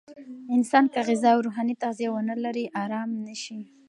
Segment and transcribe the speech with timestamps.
[0.55, 3.59] انسان که غذا او روحاني تغذیه ونلري، آرام نه شي.